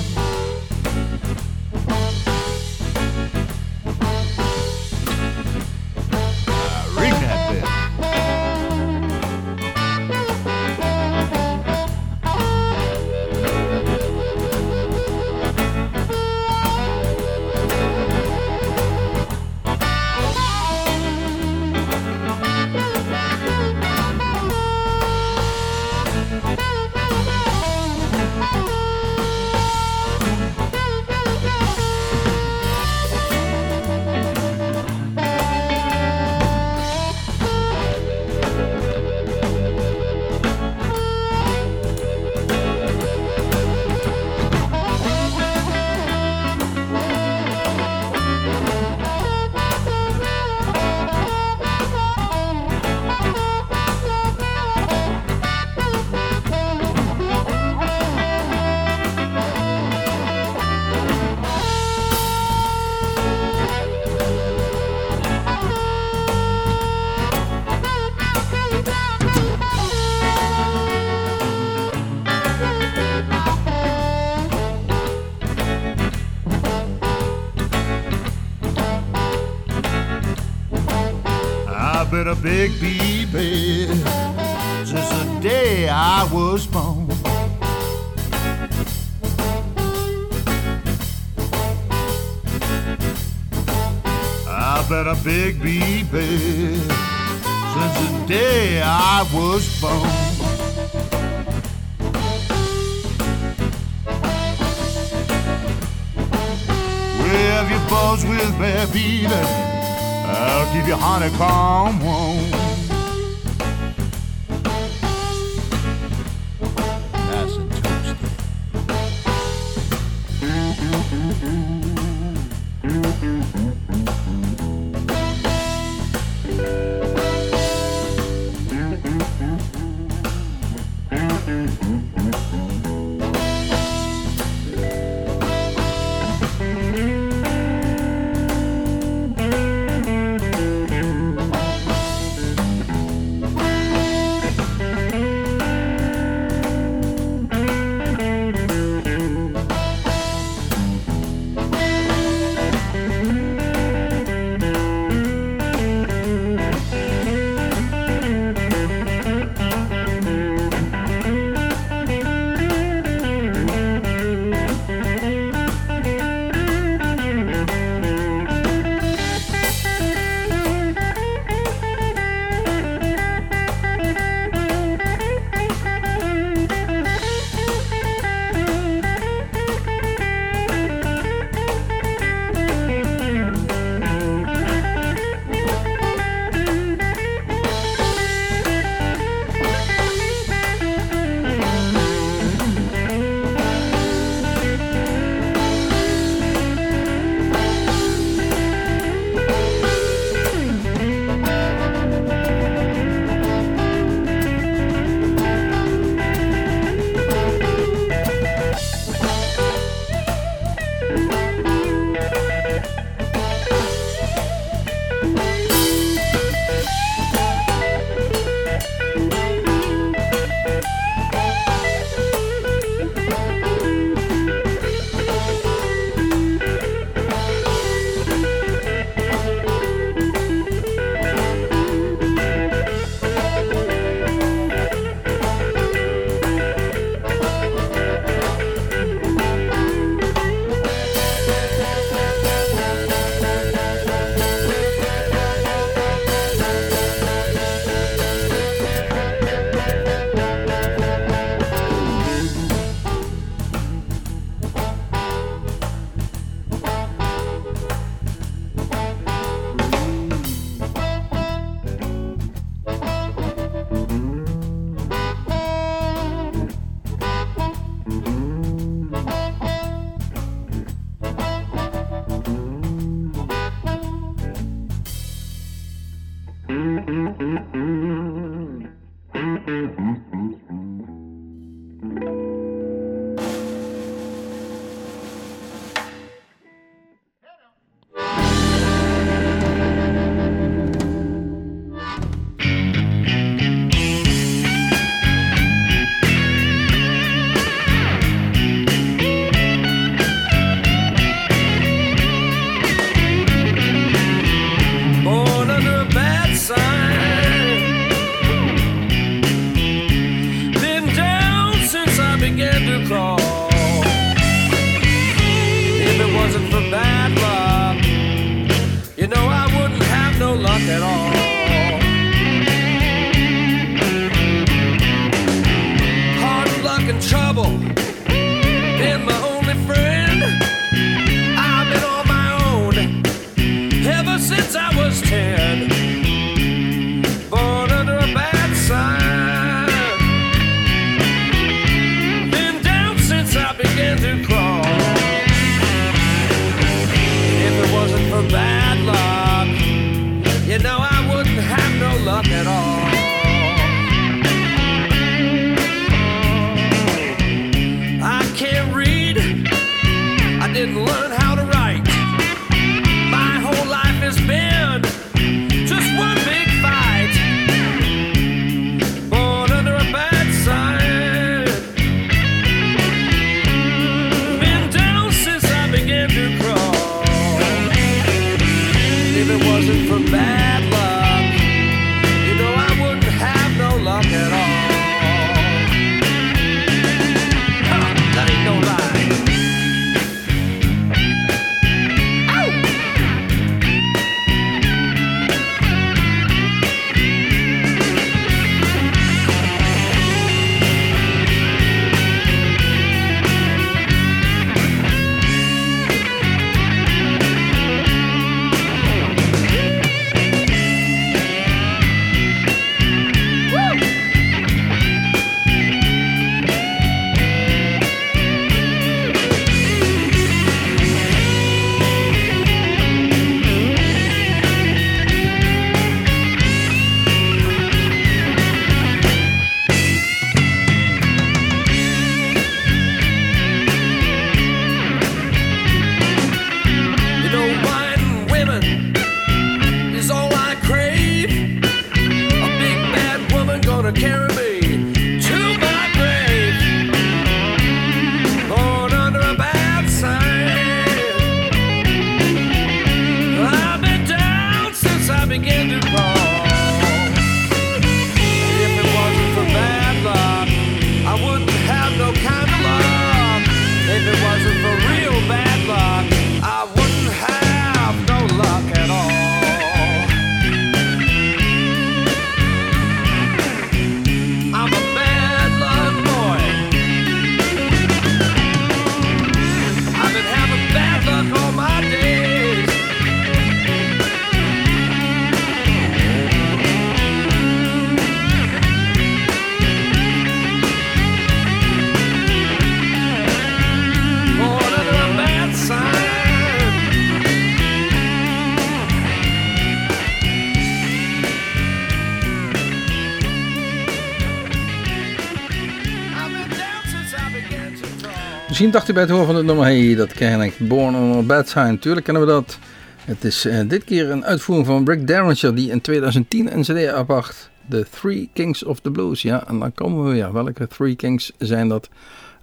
Misschien 508.78 508.98
dacht 508.98 509.10
u 509.10 509.14
bij 509.14 509.22
het 509.22 509.32
horen 509.32 509.46
van 509.46 509.56
het 509.56 509.66
nummer, 509.66 509.86
hey, 509.86 510.16
dat 510.16 510.34
ken 510.34 510.62
ik. 510.62 510.78
Born 510.80 511.16
on 511.16 511.38
a 511.38 511.42
Bad 511.42 511.70
Sign, 511.70 511.98
tuurlijk 511.98 512.26
kennen 512.26 512.46
we 512.46 512.50
dat. 512.50 512.80
Het 513.26 513.44
is 513.44 513.66
eh, 513.66 513.80
dit 513.88 514.04
keer 514.04 514.30
een 514.30 514.46
uitvoering 514.46 514.88
van 514.88 515.06
Rick 515.06 515.28
Derringer 515.28 515.76
die 515.76 515.92
in 515.92 516.02
2010 516.02 516.74
een 516.74 516.82
cd 516.82 517.06
uitbracht. 517.06 517.70
The 517.90 518.06
Three 518.10 518.50
Kings 518.54 518.84
of 518.84 519.00
the 519.00 519.12
Blues. 519.12 519.42
Ja, 519.42 519.68
en 519.68 519.80
dan 519.80 519.94
komen 519.94 520.26
we 520.26 520.32
weer. 520.32 520.54
Welke 520.54 520.88
Three 520.88 521.16
Kings 521.16 521.52
zijn 521.58 521.88
dat? 521.88 522.10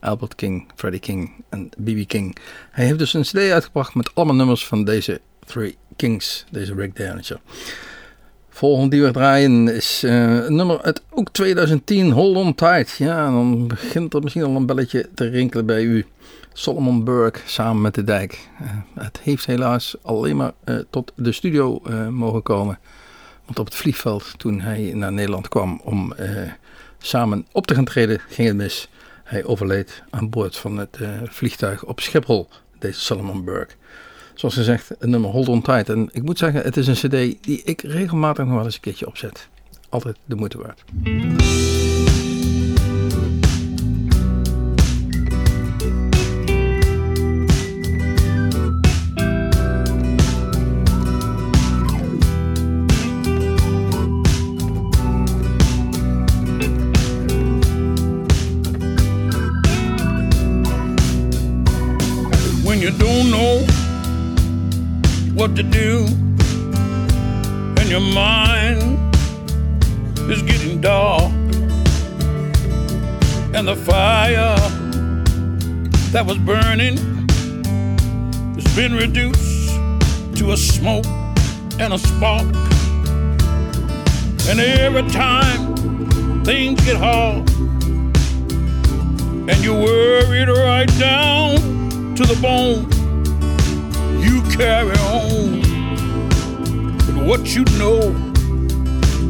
Albert 0.01 0.35
King, 0.35 0.67
Freddie 0.75 1.01
King 1.01 1.33
en 1.49 1.69
B.B. 1.69 2.07
King. 2.09 2.37
Hij 2.71 2.85
heeft 2.85 2.99
dus 2.99 3.15
een 3.15 3.23
cd 3.23 3.37
uitgebracht 3.37 3.95
met 3.95 4.15
allemaal 4.15 4.35
nummers 4.35 4.67
van 4.67 4.85
deze 4.85 5.21
Three 5.45 5.77
Kings. 5.97 6.45
Deze 6.51 6.75
Rick 6.75 6.97
Derringer. 6.97 7.41
Volgende 8.55 8.91
die 8.91 9.03
we 9.03 9.11
draaien 9.11 9.69
is 9.69 10.03
eh, 10.03 10.47
nummer 10.47 10.83
uit 10.83 11.03
ook 11.11 11.29
2010, 11.33 12.11
Hold 12.11 12.37
On 12.37 12.55
Tight. 12.55 12.97
Ja, 12.97 13.31
dan 13.31 13.69
begint 13.69 14.15
er 14.15 14.23
misschien 14.23 14.45
al 14.45 14.57
een 14.57 14.67
belletje 14.67 15.09
te 15.15 15.29
rinkelen 15.29 15.67
bij 15.67 15.83
u. 15.83 16.07
Solomon 16.53 17.05
Burke 17.05 17.41
samen 17.47 17.83
met 17.83 17.95
de 17.95 18.05
dijk. 18.05 18.49
Eh, 18.61 18.67
het 18.95 19.21
heeft 19.23 19.47
helaas 19.47 19.97
alleen 20.03 20.37
maar 20.37 20.53
eh, 20.65 20.77
tot 20.91 21.13
de 21.15 21.33
studio 21.33 21.83
mogen 22.11 22.43
komen. 22.43 22.79
Want 23.45 23.59
op 23.59 23.65
het 23.65 23.75
vliegveld, 23.75 24.35
toen 24.37 24.61
hij 24.61 24.93
naar 24.95 25.13
Nederland 25.13 25.49
kwam 25.49 25.81
om 25.85 26.15
samen 26.99 27.47
op 27.53 27.67
te 27.67 27.75
gaan 27.75 27.85
treden, 27.85 28.21
ging 28.29 28.49
het 28.49 28.57
mis. 28.57 28.89
Hij 29.25 29.45
overleed 29.45 30.03
aan 30.11 30.31
boord 30.31 30.57
van 30.57 30.77
het 30.77 30.99
vliegtuig 31.25 31.85
op 31.85 32.01
Schiphol, 32.01 32.49
deze 32.79 33.01
Solomon 33.01 33.45
Burke. 33.45 33.75
Zoals 34.35 34.55
gezegd, 34.55 34.91
een 34.99 35.11
nummer 35.11 35.30
Hold 35.30 35.49
On 35.49 35.62
Tight. 35.62 35.89
En 35.89 36.09
ik 36.12 36.22
moet 36.22 36.39
zeggen, 36.39 36.62
het 36.62 36.76
is 36.76 36.87
een 36.87 36.95
cd 36.95 37.45
die 37.45 37.62
ik 37.64 37.80
regelmatig 37.80 38.45
nog 38.45 38.55
wel 38.55 38.64
eens 38.64 38.74
een 38.74 38.80
keertje 38.80 39.07
opzet. 39.07 39.49
Altijd 39.89 40.16
de 40.24 40.35
moeite 40.35 40.59
waard. 40.59 40.85
What 65.45 65.57
to 65.57 65.63
do 65.63 66.07
and 67.79 67.91
your 67.91 68.01
mind 68.01 69.15
is 70.31 70.41
getting 70.41 70.81
dark 70.81 71.31
and 73.53 73.69
the 73.69 73.77
fire 73.77 74.57
that 76.13 76.25
was 76.25 76.39
burning 76.39 76.97
has 78.55 78.75
been 78.75 78.95
reduced 78.95 79.69
to 80.35 80.53
a 80.53 80.57
smoke 80.57 81.05
and 81.79 81.93
a 81.93 81.99
spark 81.99 82.47
and 84.49 84.59
every 84.59 85.07
time 85.11 86.43
things 86.43 86.83
get 86.87 86.97
hard 86.97 87.47
and 89.51 89.63
you're 89.63 89.79
worried 89.79 90.49
right 90.49 90.89
down 90.99 91.57
to 92.15 92.25
the 92.25 92.39
bone. 92.41 92.94
Carry 94.57 94.97
on 94.99 95.61
with 96.97 97.17
what 97.27 97.55
you 97.57 97.65
know. 97.77 98.15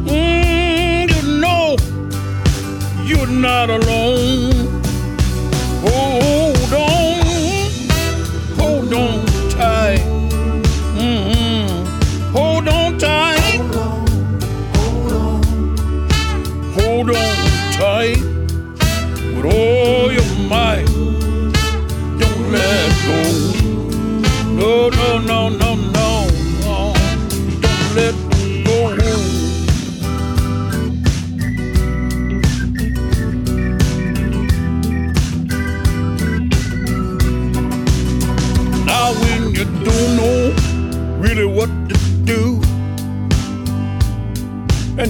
Mm, 0.05 1.09
you 1.09 1.39
know 1.39 1.75
you're 3.03 3.27
not 3.27 3.71
alone. 3.71 4.54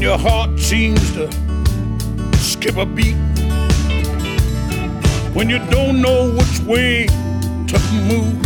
Your 0.05 0.19
heart 0.19 0.59
seems 0.59 1.01
to 1.13 1.27
skip 2.37 2.77
a 2.77 2.85
beat, 2.85 3.15
when 5.33 5.49
you 5.49 5.57
don't 5.71 5.99
know 5.99 6.29
which 6.29 6.59
way 6.59 7.07
to 7.07 7.79
move, 8.09 8.45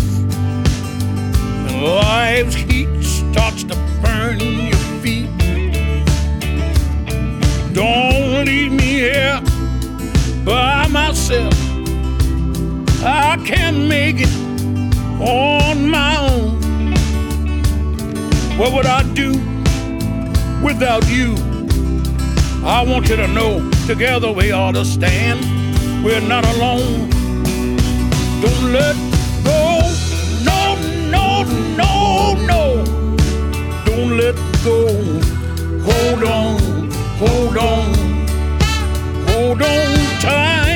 and 1.68 1.84
life's 1.84 2.56
heat 2.56 2.88
starts 3.04 3.66
to 3.66 3.76
burn 4.02 4.40
your 4.40 4.84
feet. 5.02 5.30
Don't 7.74 8.46
leave 8.46 8.72
me 8.72 8.92
here 9.10 9.42
by 10.46 10.88
myself. 10.88 11.54
I 13.04 13.36
can't 13.46 13.86
make 13.86 14.22
it 14.22 14.34
on 15.20 15.90
my 15.90 16.16
own. 16.20 16.62
What 18.58 18.72
would 18.72 18.86
I 18.86 19.04
do 19.14 19.34
without 20.64 21.06
you? 21.10 21.49
I 22.64 22.84
want 22.84 23.10
you 23.10 23.16
to 23.16 23.28
know 23.28 23.70
together 23.88 24.32
we 24.32 24.52
ought 24.52 24.74
to 24.74 24.84
stand. 24.84 25.40
We're 26.04 26.22
not 26.22 26.46
alone. 26.46 27.10
Don't 28.42 28.74
let 28.74 28.96
go. 29.44 29.80
No, 30.44 30.76
no, 31.10 31.44
no, 31.78 32.34
no. 32.46 32.86
Don't 33.86 34.18
let 34.18 34.36
go. 34.64 34.88
Hold 35.90 36.24
on, 36.24 36.92
hold 37.18 37.58
on, 37.58 37.94
hold 39.28 39.62
on 39.62 40.22
tight. 40.22 40.69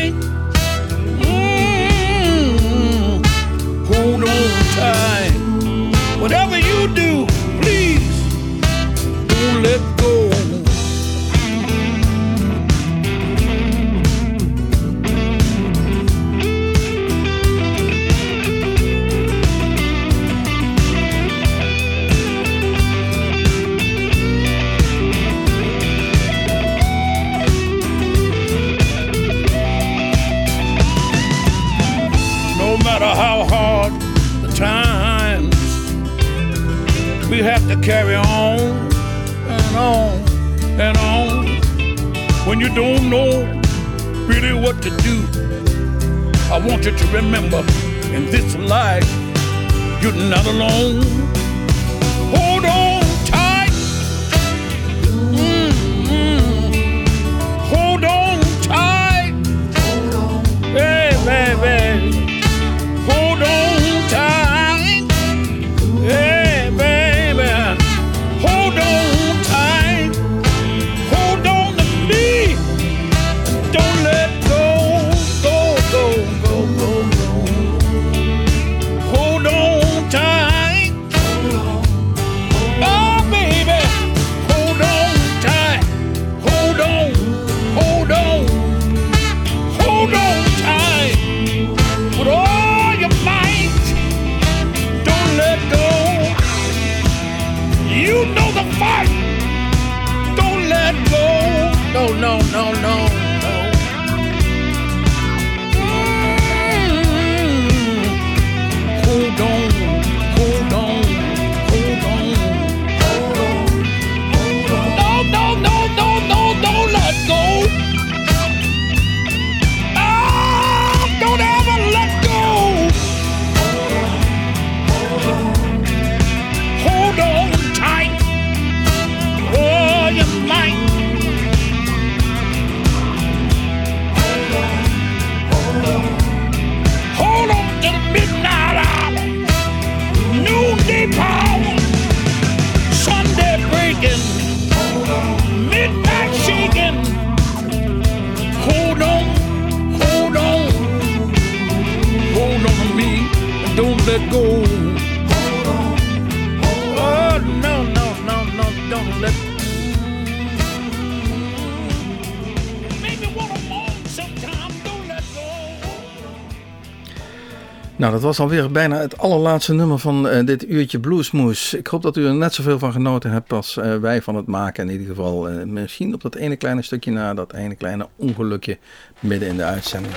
Was 168.23 168.39
alweer 168.39 168.71
bijna 168.71 168.97
het 168.97 169.17
allerlaatste 169.17 169.73
nummer 169.73 169.99
van 169.99 170.27
eh, 170.27 170.45
dit 170.45 170.69
uurtje 170.69 170.99
Bluesmoes. 170.99 171.73
Ik 171.73 171.87
hoop 171.87 172.01
dat 172.01 172.17
u 172.17 172.25
er 172.25 172.35
net 172.35 172.53
zoveel 172.53 172.79
van 172.79 172.91
genoten 172.91 173.31
hebt 173.31 173.53
als 173.53 173.77
eh, 173.77 173.97
wij 173.97 174.21
van 174.21 174.35
het 174.35 174.47
maken. 174.47 174.85
In 174.85 174.91
ieder 174.91 175.07
geval 175.07 175.49
eh, 175.49 175.63
misschien 175.65 176.13
op 176.13 176.21
dat 176.21 176.35
ene 176.35 176.55
kleine 176.55 176.81
stukje 176.81 177.11
na, 177.11 177.33
dat 177.33 177.53
ene 177.53 177.75
kleine 177.75 178.07
ongelukje 178.15 178.77
midden 179.19 179.49
in 179.49 179.57
de 179.57 179.63
uitzending. 179.63 180.13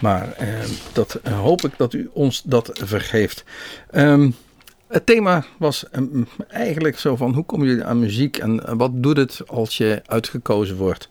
Maar 0.00 0.32
eh, 0.32 0.48
dat 0.92 1.20
hoop 1.30 1.64
ik 1.64 1.72
dat 1.76 1.92
u 1.92 2.10
ons 2.12 2.42
dat 2.42 2.70
vergeeft. 2.84 3.44
Ehm, 3.90 4.30
het 4.88 5.06
thema 5.06 5.44
was 5.58 5.90
ehm, 5.90 6.22
eigenlijk 6.48 6.98
zo 6.98 7.16
van 7.16 7.34
hoe 7.34 7.44
kom 7.44 7.64
je 7.64 7.84
aan 7.84 7.98
muziek 7.98 8.36
en 8.36 8.76
wat 8.76 8.90
doet 8.94 9.16
het 9.16 9.40
als 9.46 9.76
je 9.76 10.02
uitgekozen 10.06 10.76
wordt. 10.76 11.08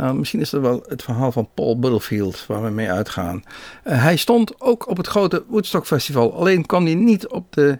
Nou, 0.00 0.14
misschien 0.14 0.40
is 0.40 0.50
dat 0.50 0.60
wel 0.60 0.84
het 0.88 1.02
verhaal 1.02 1.32
van 1.32 1.48
Paul 1.54 1.78
Butterfield 1.78 2.46
waar 2.46 2.62
we 2.62 2.70
mee 2.70 2.90
uitgaan. 2.90 3.44
Eh, 3.82 4.02
hij 4.02 4.16
stond 4.16 4.60
ook 4.60 4.88
op 4.88 4.96
het 4.96 5.06
grote 5.06 5.44
Woodstock 5.48 5.86
Festival. 5.86 6.34
Alleen 6.34 6.66
kwam 6.66 6.84
hij 6.84 6.94
niet 6.94 7.28
op 7.28 7.52
de 7.52 7.78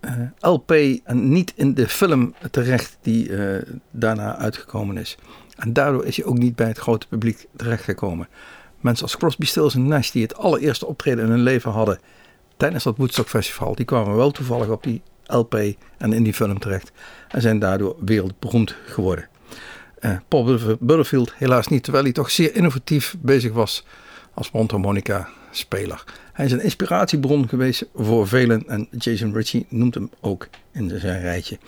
eh, 0.00 0.12
LP 0.38 0.70
en 1.04 1.28
niet 1.28 1.52
in 1.56 1.74
de 1.74 1.88
film 1.88 2.34
terecht 2.50 2.98
die 3.00 3.36
eh, 3.36 3.62
daarna 3.90 4.36
uitgekomen 4.36 4.96
is. 4.96 5.16
En 5.56 5.72
daardoor 5.72 6.04
is 6.04 6.16
hij 6.16 6.24
ook 6.24 6.38
niet 6.38 6.56
bij 6.56 6.66
het 6.66 6.78
grote 6.78 7.08
publiek 7.08 7.46
terechtgekomen. 7.56 8.28
Mensen 8.80 9.04
als 9.04 9.16
Crosby, 9.16 9.46
Stills 9.46 9.74
en 9.74 9.88
Nash 9.88 10.10
die 10.10 10.22
het 10.22 10.36
allereerste 10.36 10.86
optreden 10.86 11.24
in 11.24 11.30
hun 11.30 11.42
leven 11.42 11.70
hadden 11.70 11.98
tijdens 12.56 12.84
dat 12.84 12.96
Woodstock 12.96 13.28
Festival, 13.28 13.74
die 13.74 13.84
kwamen 13.84 14.16
wel 14.16 14.30
toevallig 14.30 14.68
op 14.68 14.82
die 14.82 15.02
LP 15.26 15.54
en 15.98 16.12
in 16.12 16.22
die 16.22 16.34
film 16.34 16.58
terecht 16.58 16.92
en 17.28 17.40
zijn 17.40 17.58
daardoor 17.58 17.96
wereldberoemd 18.04 18.76
geworden. 18.86 19.28
Uh, 20.00 20.16
Paul 20.28 20.58
Butterfield 20.80 21.32
helaas 21.34 21.68
niet, 21.68 21.82
terwijl 21.82 22.04
hij 22.04 22.12
toch 22.12 22.30
zeer 22.30 22.54
innovatief 22.54 23.14
bezig 23.18 23.52
was 23.52 23.84
als 24.34 24.50
mondharmonica 24.50 25.28
speler. 25.50 26.04
Hij 26.36 26.44
is 26.44 26.52
een 26.52 26.62
inspiratiebron 26.62 27.48
geweest 27.48 27.86
voor 27.94 28.28
velen 28.28 28.64
en 28.66 28.88
Jason 28.98 29.34
Ritchie 29.34 29.66
noemt 29.68 29.94
hem 29.94 30.10
ook 30.20 30.48
in 30.72 30.98
zijn 30.98 31.20
rijtje. 31.20 31.58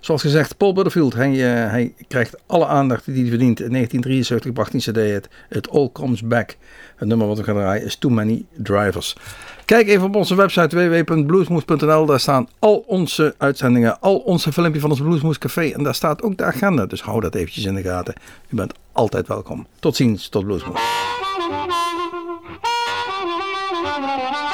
Zoals 0.00 0.22
gezegd, 0.22 0.56
Paul 0.56 0.72
Butterfield, 0.72 1.14
hij, 1.14 1.30
uh, 1.30 1.70
hij 1.70 1.94
krijgt 2.08 2.36
alle 2.46 2.66
aandacht 2.66 3.04
die 3.04 3.20
hij 3.20 3.28
verdient. 3.28 3.60
In 3.60 3.70
1973 3.70 4.52
bracht 4.52 4.72
hij 4.72 4.80
CD 4.80 5.12
het 5.12 5.28
It 5.50 5.70
All 5.70 5.90
Comes 5.92 6.22
Back. 6.22 6.56
Het 6.96 7.08
nummer 7.08 7.26
wat 7.26 7.38
we 7.38 7.44
gaan 7.44 7.54
draaien 7.54 7.84
is 7.84 7.96
Too 7.96 8.10
Many 8.10 8.44
Drivers. 8.56 9.16
Kijk 9.64 9.88
even 9.88 10.06
op 10.06 10.16
onze 10.16 10.34
website 10.34 10.76
www.bluesmoes.nl. 10.76 12.06
Daar 12.06 12.20
staan 12.20 12.48
al 12.58 12.84
onze 12.86 13.34
uitzendingen, 13.38 14.00
al 14.00 14.16
onze 14.16 14.52
filmpjes 14.52 14.80
van 14.80 14.90
ons 14.90 15.00
Bluesmoes 15.00 15.38
Café. 15.38 15.70
En 15.70 15.82
daar 15.82 15.94
staat 15.94 16.22
ook 16.22 16.36
de 16.36 16.44
agenda, 16.44 16.86
dus 16.86 17.02
hou 17.02 17.20
dat 17.20 17.34
eventjes 17.34 17.64
in 17.64 17.74
de 17.74 17.82
gaten. 17.82 18.14
U 18.48 18.56
bent 18.56 18.72
altijd 18.92 19.28
welkom. 19.28 19.66
Tot 19.78 19.96
ziens, 19.96 20.28
tot 20.28 20.44
Bluesmoes. 20.44 20.80
Bye. 24.16 24.45